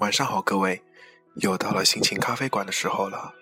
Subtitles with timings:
[0.00, 0.82] 晚上好，各位，
[1.36, 3.34] 又到了心情咖啡馆的时候了。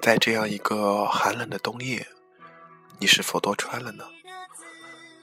[0.00, 2.06] 在这样一个寒冷的冬夜，
[2.98, 4.04] 你是否多穿了呢？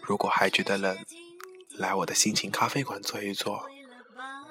[0.01, 0.95] 如果还觉得冷，
[1.77, 3.65] 来我的心情咖啡馆坐一坐，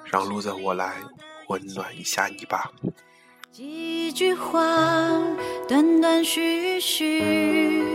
[0.05, 0.97] 让路人我来
[1.47, 2.71] 温暖一下你吧。
[3.51, 4.59] 几句话，
[5.67, 7.85] 断断续续，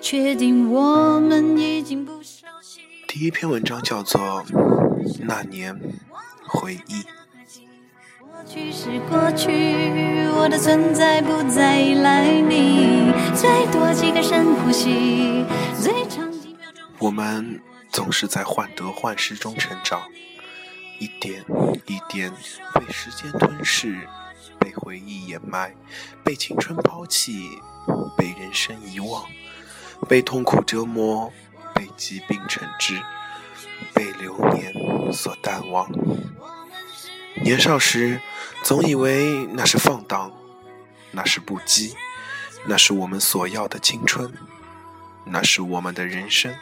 [0.00, 2.80] 确定我们已经不熟悉。
[3.06, 4.20] 第一篇文章叫做
[5.20, 5.78] 《那年
[6.50, 7.02] 回忆》。
[8.18, 13.12] 过去是过去，我的存在不再依赖你。
[13.36, 15.44] 最多几个深呼吸，
[15.80, 16.84] 最长几秒钟。
[16.98, 17.60] 我们
[17.90, 20.02] 总是在患得患失中成长，
[20.98, 21.44] 一点
[21.86, 22.32] 一点
[22.74, 24.08] 被时间吞噬，
[24.58, 25.74] 被回忆掩埋，
[26.24, 27.50] 被青春抛弃，
[28.16, 29.24] 被人生遗忘，
[30.08, 31.32] 被痛苦折磨，
[31.74, 33.00] 被疾病惩治，
[33.94, 34.72] 被流年
[35.12, 35.90] 所淡忘。
[37.42, 38.20] 年少时，
[38.62, 40.32] 总以为那是放荡，
[41.12, 41.94] 那是不羁，
[42.66, 44.32] 那是我们所要的青春，
[45.24, 46.54] 那是我们的人生。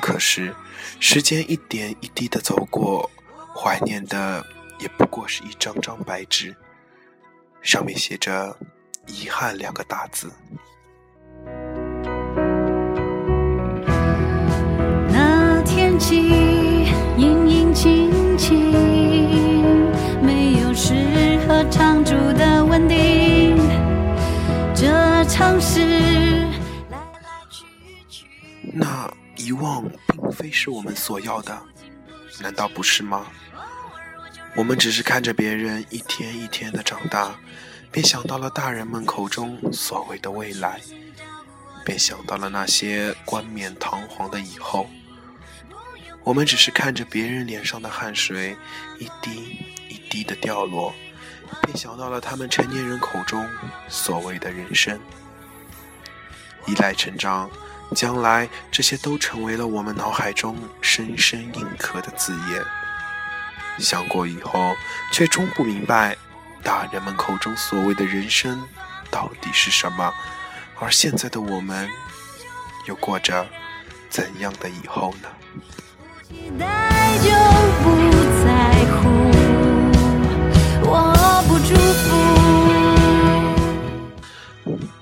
[0.00, 0.54] 可是，
[1.00, 3.10] 时间一点一滴的走过，
[3.54, 4.44] 怀念的
[4.78, 6.54] 也不过是一张张白纸，
[7.62, 8.56] 上面写着
[9.06, 10.30] “遗憾”两个大字。
[28.74, 31.62] 那遗忘并非是我们所要的，
[32.40, 33.26] 难道不是吗？
[34.56, 37.36] 我们只是看着别人一天一天的长大，
[37.92, 40.80] 便想到了大人们口中所谓的未来，
[41.84, 44.86] 便想到了那些冠冕堂皇的以后。
[46.24, 48.56] 我们只是看着别人脸上的汗水
[48.98, 50.94] 一滴一滴的掉落，
[51.62, 53.44] 便想到了他们成年人口中
[53.88, 54.98] 所谓的人生。
[56.64, 57.50] 一代成长，
[57.96, 62.64] 将来这些都成为了我们脑海中深深印刻的字眼。
[63.78, 64.76] 想过以后，
[65.12, 66.16] 却终不明白
[66.62, 68.62] 大人们口中所谓的人生
[69.10, 70.14] 到底是什么，
[70.78, 71.88] 而现在的我们
[72.86, 73.44] 又过着
[74.08, 75.28] 怎样的以后呢？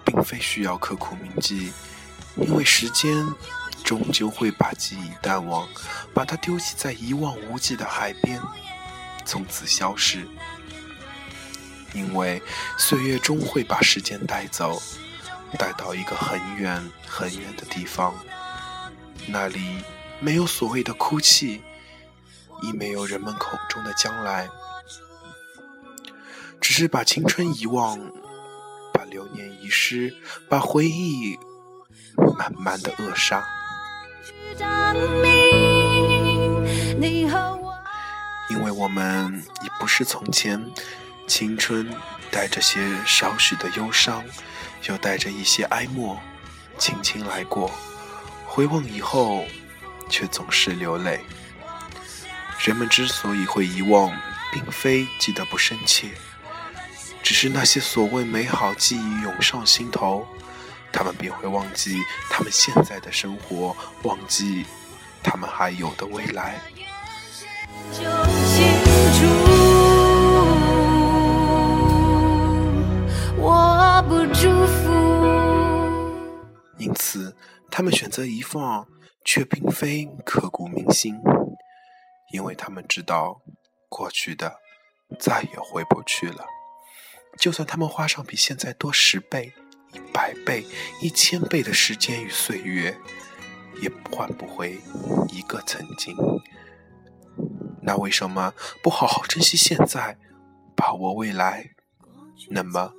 [0.04, 1.72] 并非需要刻苦铭记，
[2.36, 3.26] 因为时间
[3.82, 5.66] 终究会把记忆淡忘，
[6.12, 8.40] 把它丢弃在一望无际的海边，
[9.24, 10.26] 从此消失。
[11.92, 12.42] 因为
[12.76, 14.80] 岁月终会把时间带走，
[15.58, 18.14] 带到一个很远很远的地方，
[19.26, 19.60] 那里
[20.20, 21.62] 没有所谓的哭泣，
[22.62, 24.48] 亦没有人们口中的将来，
[26.60, 27.98] 只是把青春遗忘。
[28.92, 30.14] 把流年遗失，
[30.46, 31.38] 把回忆
[32.36, 33.42] 慢慢的扼杀。
[38.50, 40.62] 因为我们已不是从前，
[41.26, 41.88] 青春
[42.30, 44.22] 带着些少许的忧伤，
[44.86, 46.20] 又带着一些哀莫，
[46.76, 47.70] 轻轻来过。
[48.46, 49.44] 回望以后，
[50.10, 51.20] 却总是流泪。
[52.62, 54.12] 人们之所以会遗忘，
[54.52, 56.10] 并非记得不深切。
[57.22, 60.26] 只是那些所谓美好记忆涌上心头，
[60.92, 64.66] 他们便会忘记他们现在的生活，忘记
[65.22, 66.60] 他们还有的未来。
[67.92, 68.04] 就清
[69.14, 69.24] 楚，
[73.36, 74.90] 我不祝福。
[76.78, 77.34] 因此，
[77.70, 78.86] 他们选择遗忘，
[79.24, 81.14] 却并非刻骨铭心，
[82.32, 83.40] 因为他们知道
[83.88, 84.60] 过去的
[85.18, 86.44] 再也回不去了。
[87.38, 89.52] 就算他们花上比现在多十倍、
[89.92, 90.66] 一百倍、
[91.00, 92.98] 一千倍的时间与岁月，
[93.80, 94.78] 也换不回
[95.28, 96.16] 一个曾经。
[97.82, 98.52] 那为什么
[98.82, 100.18] 不好好珍惜现在，
[100.76, 101.70] 把握未来？
[102.50, 102.92] 那么，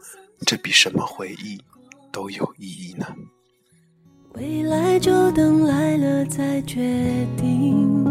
[0.45, 1.63] 这比什么回忆
[2.11, 3.15] 都有意义呢？
[4.35, 8.05] 未来就等来了再决定，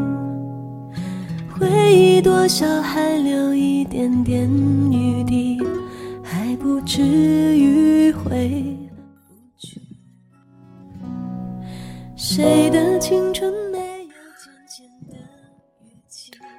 [1.50, 4.48] 回忆多少还留一点点
[4.92, 5.58] 余地，
[6.22, 7.02] 还不至
[7.58, 8.76] 于回
[9.26, 9.80] 不去。
[12.14, 15.16] 谁的青春没有浅浅的？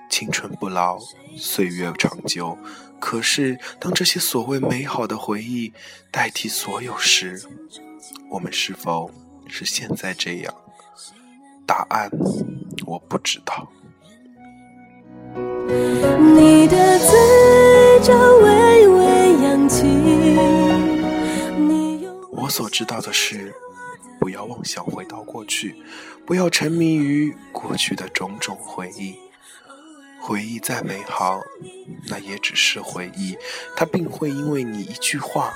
[0.10, 0.98] 青春不老，
[1.38, 2.58] 岁月长久。
[3.00, 5.72] 可是，当这些所谓美好的回忆
[6.12, 7.42] 代替所有时，
[8.30, 9.10] 我们是否
[9.48, 10.54] 是现在这样？
[11.66, 12.10] 答案
[12.86, 13.68] 我不知道。
[15.34, 19.86] 你的嘴角微微扬起。
[21.58, 23.54] 你我所知道的是，
[24.20, 25.76] 不要妄想回到过去，
[26.26, 29.16] 不要沉迷于过去的种种回忆。
[30.20, 31.42] 回忆再美好，
[32.08, 33.38] 那也只是回忆，
[33.78, 35.54] 它并会因为你一句话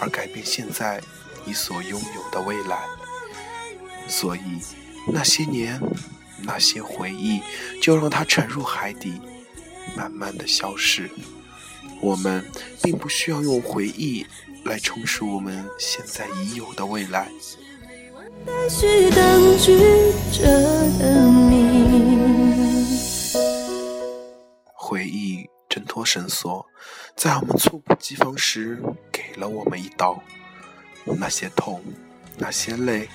[0.00, 1.00] 而改变现在
[1.44, 2.78] 你所拥有的未来。
[4.08, 4.40] 所以，
[5.06, 5.80] 那些年，
[6.42, 7.40] 那些回忆，
[7.80, 9.20] 就让它沉入海底，
[9.96, 11.10] 慢慢的消失。
[12.00, 12.44] 我们
[12.82, 14.26] 并不需要用回忆
[14.64, 17.28] 来充实我们现在已有的未来。
[18.44, 19.78] 待续当局
[20.32, 20.42] 者
[20.98, 22.12] 的你。
[24.74, 26.66] 回忆挣脱绳索，
[27.16, 30.22] 在我们猝不及防时给了我们一刀。
[31.04, 31.82] 那些痛，
[32.38, 33.08] 那些泪，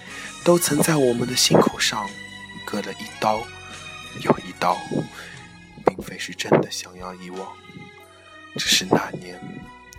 [0.43, 2.09] 都曾在我们的心口上
[2.65, 3.45] 割了一刀
[4.21, 4.77] 又一刀，
[5.85, 7.51] 并非是真的想要遗忘，
[8.55, 9.39] 只是那年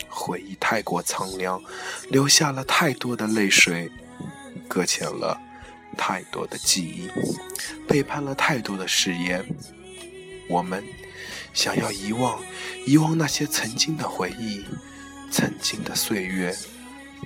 [0.09, 1.63] 回忆太过苍凉，
[2.11, 3.91] 留下了太多的泪水，
[4.69, 5.41] 搁浅了
[5.97, 7.09] 太多的记忆，
[7.87, 9.45] 背叛了太多的誓言。
[10.49, 10.85] 我们。
[11.55, 12.41] 想要遗忘，
[12.87, 14.65] 遗忘那些曾经的回忆，
[15.29, 16.55] 曾经的岁月，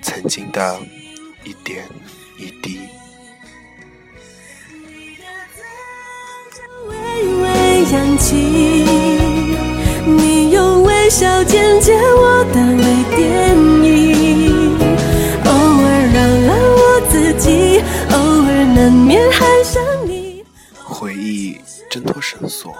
[0.01, 0.81] 曾经的
[1.43, 1.87] 一点
[2.37, 2.79] 一滴。
[6.87, 6.95] 微
[7.41, 8.35] 微扬起，
[10.05, 12.83] 你用微笑剪接我的微
[13.15, 14.77] 电影，
[15.45, 16.17] 偶尔扰
[16.47, 17.81] 乱我自己，
[18.11, 20.43] 偶尔难免还想你。
[20.83, 22.73] 回忆挣脱绳索。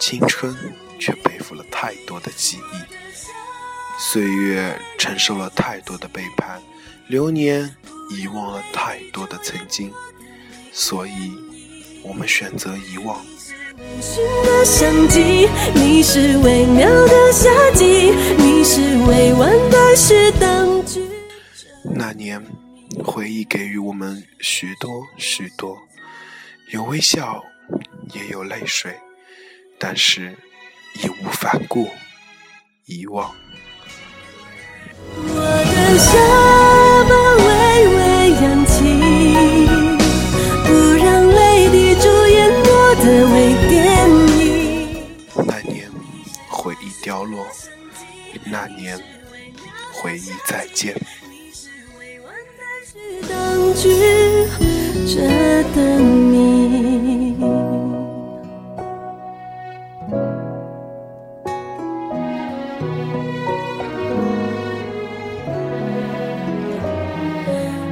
[0.00, 0.54] 青春
[0.98, 2.76] 却背负了太多的记忆，
[3.98, 6.60] 岁月承受了太多的背叛，
[7.06, 7.76] 流年
[8.10, 9.92] 遗忘了太多的曾经，
[10.72, 11.32] 所以，
[12.02, 13.20] 我们选择遗忘。
[21.94, 22.42] 那年，
[23.04, 25.76] 回忆给予我们许多许多，
[26.70, 27.42] 有微笑，
[28.14, 28.94] 也有泪水。
[29.78, 30.34] 但是
[30.94, 31.86] 义无反顾，
[32.86, 33.34] 遗忘。
[47.14, 47.46] 回忆凋落，
[48.44, 48.98] 那年
[49.92, 50.94] 回忆再见。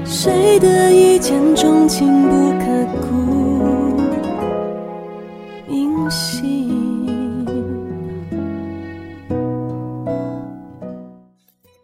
[0.05, 2.65] 谁的一见钟情不刻
[3.01, 3.42] 骨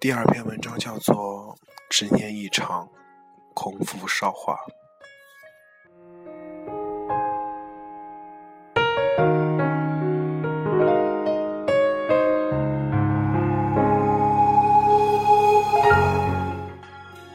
[0.09, 1.55] 第二篇文章叫做
[1.91, 2.89] 《执念一场
[3.53, 4.55] 空负韶华》。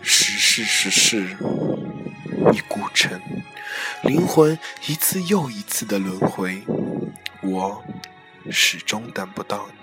[0.02, 1.38] 世事
[2.52, 3.22] 已孤城，
[4.02, 6.64] 灵魂一次又一次的轮回，
[7.44, 7.84] 我
[8.50, 9.68] 始终等不到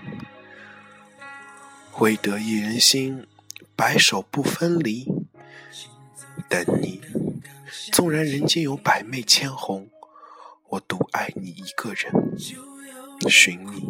[1.99, 3.27] 唯得一人心，
[3.75, 5.05] 白首不分离。
[6.49, 7.01] 等你，
[7.91, 9.89] 纵然人间有百媚千红，
[10.69, 12.11] 我独爱你一个人，
[13.29, 13.83] 寻你。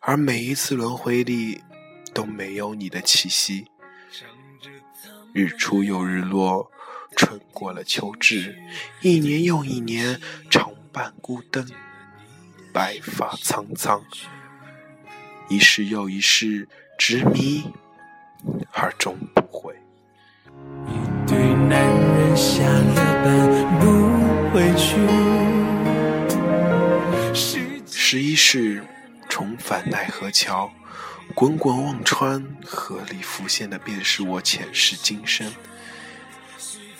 [0.00, 1.60] 而每一次轮回里，
[2.14, 3.66] 都没有你的气息。
[5.32, 6.70] 日出又日落，
[7.16, 8.58] 春过了秋至，
[9.00, 11.68] 一年又一年，长伴孤灯，
[12.72, 14.02] 白发苍苍，
[15.48, 16.68] 一世又一世，
[17.04, 17.64] 执迷
[18.70, 19.74] 而终不悔。
[20.86, 20.92] 一
[21.28, 22.94] 对男人下了
[23.24, 23.84] 班不
[24.54, 25.00] 回去，
[27.90, 28.84] 十一世
[29.28, 30.70] 重返奈何桥。
[31.34, 35.52] 滚滚忘川，河里浮现的便是我前世今生。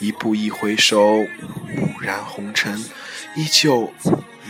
[0.00, 2.76] 一步一回首，蓦然红尘，
[3.36, 3.92] 依旧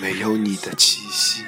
[0.01, 1.45] 没有你的气息。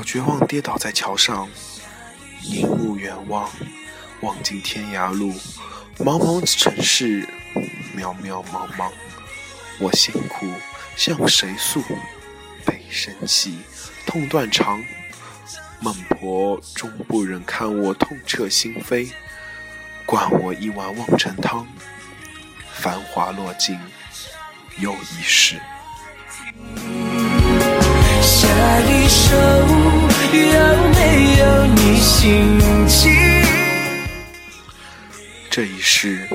[0.00, 1.46] 我绝望跌倒在桥上，
[2.40, 3.50] 凝目远望，
[4.22, 5.34] 望尽天涯路。
[5.98, 7.28] 茫茫城市，
[7.94, 8.90] 渺渺茫茫，
[9.78, 10.46] 我辛苦
[10.96, 11.82] 向谁诉？
[12.64, 13.58] 悲声细，
[14.06, 14.82] 痛断肠。
[15.80, 19.12] 孟婆终不忍看我痛彻心扉，
[20.06, 21.68] 灌我一碗望尘汤，
[22.72, 23.78] 繁华落尽
[24.78, 25.60] 又一世。
[28.22, 28.46] 下
[28.80, 29.36] 一首
[30.32, 33.10] 有没有你心情？
[35.50, 36.28] 这一世，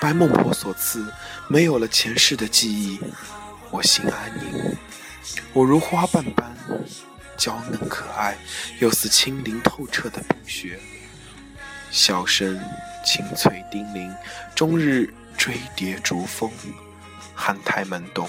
[0.00, 1.04] 拜孟婆所赐，
[1.48, 3.00] 没有了前世的记忆，
[3.70, 4.76] 我心安宁。
[5.52, 6.54] 我如花瓣般
[7.36, 8.36] 娇嫩可爱，
[8.78, 10.78] 又似清灵透彻的冰雪。
[11.90, 12.58] 笑声
[13.04, 14.14] 清脆叮咛，
[14.54, 16.50] 终日追蝶逐风，
[17.34, 18.28] 汉台门动。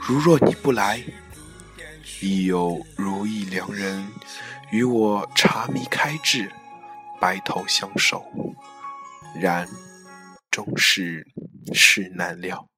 [0.00, 1.02] 如若你不来，
[2.22, 4.06] 亦有如意良人
[4.70, 6.52] 与我茶迷开至，
[7.18, 8.26] 白头相守。
[9.40, 9.66] 然
[10.50, 11.26] 终是
[11.72, 12.68] 事难料。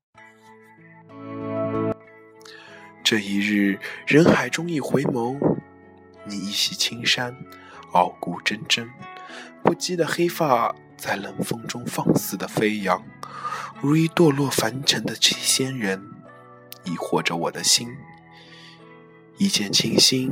[3.02, 5.36] 这一日，人海中一回眸，
[6.24, 7.34] 你一袭青衫，
[7.92, 8.88] 傲骨铮铮，
[9.64, 13.02] 不羁的黑发在冷风中放肆的飞扬，
[13.80, 16.00] 如一堕落凡尘的仙人，
[16.84, 17.88] 疑惑着我的心。
[19.38, 20.30] 一见倾心，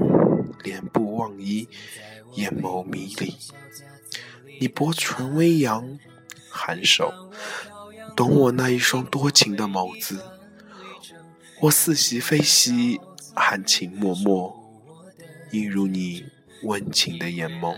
[0.62, 1.66] 脸部望衣，
[2.34, 3.34] 眼眸迷离。
[4.60, 5.98] 你薄唇微扬，
[6.52, 7.12] 颔首，
[8.14, 10.20] 懂我那一双多情的眸子。
[11.60, 13.00] 我似喜非喜，
[13.34, 14.54] 含情脉脉，
[15.52, 16.24] 映入你
[16.62, 17.74] 温情的眼眸。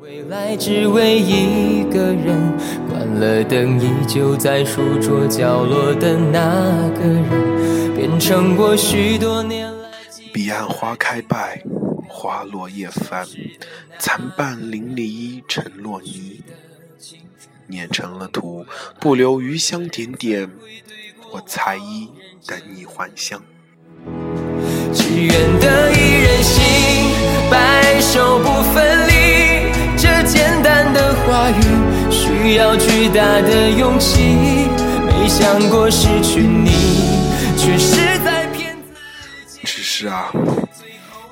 [0.00, 2.56] 未来只为一个人，
[2.88, 9.75] 关了灯，依旧在书桌角落的那个人，变成我许多年。
[10.36, 11.62] 彼岸花开败，
[12.06, 13.26] 花落叶繁，
[13.98, 16.42] 残瓣淋漓成落泥，
[17.66, 18.62] 碾成了土，
[19.00, 20.46] 不留余香点点。
[21.32, 22.10] 我才艺
[22.46, 23.42] 等你还乡。
[24.92, 26.64] 只愿得一人心，
[27.50, 29.72] 白首不分离。
[29.96, 34.68] 这简单的话语，需要巨大的勇气。
[35.06, 36.72] 没想过失去你，
[37.56, 38.05] 却是。
[39.98, 40.30] 是啊，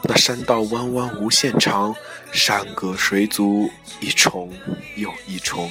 [0.04, 1.94] 那山道弯弯无限长，
[2.32, 4.50] 山隔水阻一重
[4.96, 5.70] 又一重，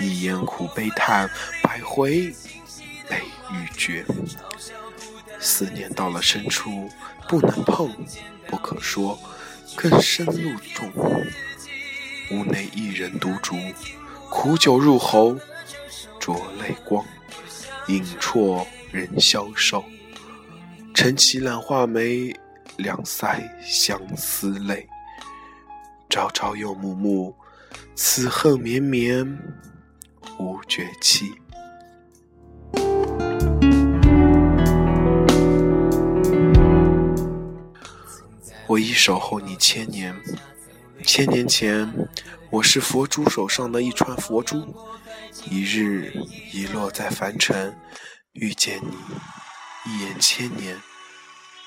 [0.00, 1.28] 一言苦悲叹
[1.62, 2.34] 百回。
[3.10, 3.20] 泪
[3.52, 4.02] 欲绝，
[5.38, 6.88] 思念到了深处，
[7.28, 7.94] 不能碰，
[8.46, 9.18] 不可说，
[9.76, 10.90] 更深入重。
[12.30, 13.74] 屋内一人独酌，
[14.30, 15.36] 苦酒入喉，
[16.18, 17.04] 灼泪光，
[17.88, 19.84] 影绰人消瘦。
[20.94, 22.32] 晨起懒画眉，
[22.76, 24.88] 两腮相思泪。
[26.08, 27.34] 朝朝又暮暮，
[27.96, 29.26] 此恨绵绵
[30.38, 31.32] 无绝期。
[38.68, 40.14] 我已守候你千年，
[41.04, 41.92] 千年前，
[42.50, 44.72] 我是佛珠手上的一串佛珠，
[45.50, 46.12] 一日
[46.52, 47.76] 遗落在凡尘，
[48.34, 48.96] 遇见你，
[49.86, 50.80] 一眼千年。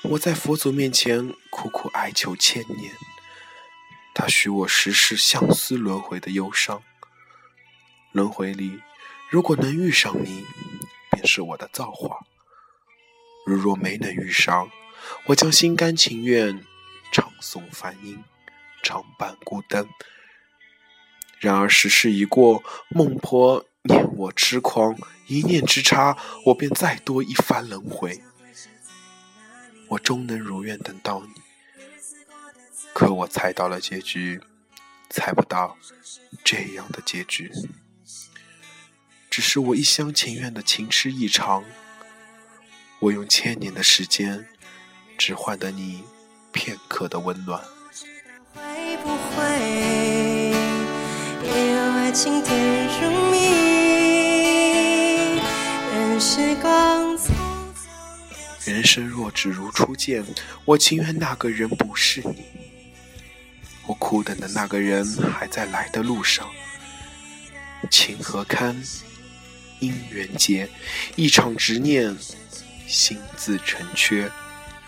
[0.02, 2.92] 我在佛祖面前苦苦哀求千年，
[4.14, 6.82] 他许我十世相思轮回的忧伤。
[8.12, 8.80] 轮回里，
[9.28, 10.44] 如果能遇上你，
[11.10, 12.24] 便是我的造化；
[13.44, 14.70] 如若没能遇上，
[15.26, 16.64] 我将心甘情愿。
[17.10, 18.22] 唱诵梵音，
[18.82, 19.88] 常伴孤灯。
[21.38, 28.22] 然而时世已过，孟婆念我痴狂，一念之差，我便再多一番轮回。
[29.88, 31.40] 我终能如愿等到你，
[32.92, 34.40] 可我猜到了结局，
[35.08, 35.76] 猜不到
[36.44, 37.50] 这样的结局。
[39.30, 41.64] 只是我一厢情愿的情痴意长，
[43.00, 44.46] 我用千年的时间，
[45.16, 46.04] 只换得你。
[46.50, 47.62] 片刻的温暖。
[48.54, 50.50] 会不会？
[51.44, 52.48] 也有爱情的
[53.00, 53.27] 容
[58.68, 60.22] 人生若只如初见，
[60.66, 62.44] 我情愿那个人不是你。
[63.86, 66.46] 我苦等的那个人还在来的路上。
[67.90, 68.76] 情何堪？
[69.80, 70.68] 姻缘劫，
[71.16, 72.14] 一场执念，
[72.86, 74.30] 心自成缺，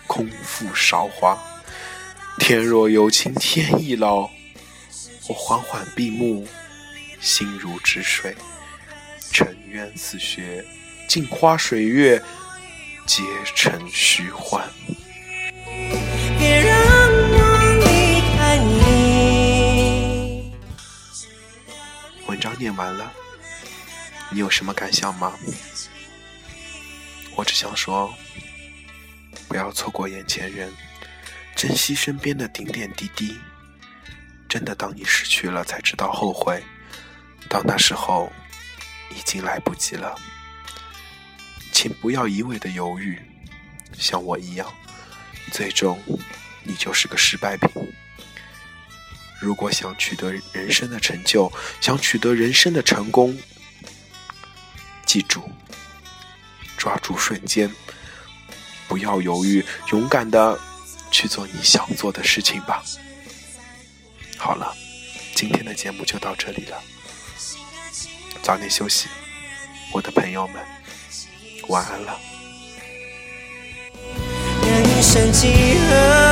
[0.05, 1.35] 空负韶华。
[2.37, 4.29] 天若有情天亦老，
[5.27, 6.47] 我缓缓闭目，
[7.19, 8.35] 心如止水，
[9.31, 10.63] 沉冤似雪，
[11.07, 12.21] 镜花水月，
[13.13, 14.65] 皆成虚幻。
[22.25, 23.11] 文章念完了，
[24.29, 25.33] 你有什么感想吗？
[27.35, 28.13] 我只想说，
[29.49, 30.71] 不要错过眼前人。
[31.53, 33.37] 珍惜身边的点点滴滴，
[34.47, 36.63] 真的，当你失去了才知道后悔，
[37.49, 38.31] 到那时候，
[39.09, 40.17] 已经来不及了。
[41.81, 43.19] 请不要一味的犹豫，
[43.97, 44.71] 像我一样，
[45.51, 45.99] 最终
[46.61, 47.71] 你就是个失败品。
[49.39, 53.35] 如果想取得人生的成就，想取得人生的成功，
[55.07, 55.49] 记住，
[56.77, 57.73] 抓住瞬间，
[58.87, 60.59] 不要犹豫，勇敢的
[61.09, 62.83] 去做你想做的事情吧。
[64.37, 64.71] 好了，
[65.33, 66.79] 今天的节目就到这里了，
[68.43, 69.07] 早点休息，
[69.91, 70.63] 我的朋友们。
[71.67, 72.17] 晚安了。
[74.63, 76.30] 人生几何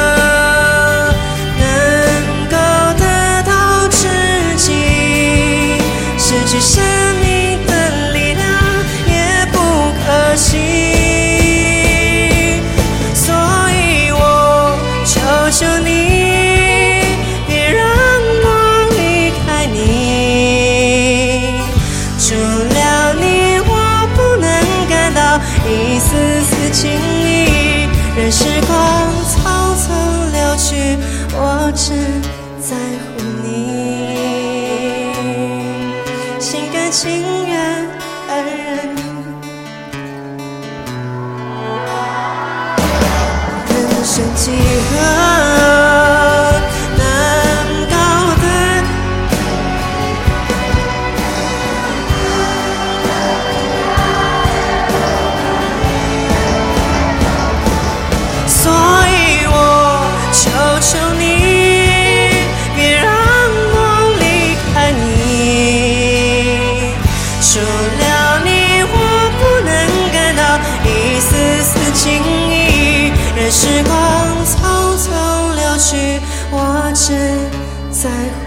[44.19, 45.18] 人生几何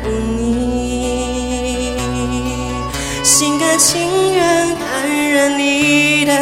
[0.05, 1.93] 你，
[3.23, 6.33] 心甘情愿感染你的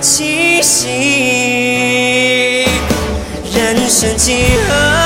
[0.00, 0.88] 气息。
[3.52, 5.03] 人生几何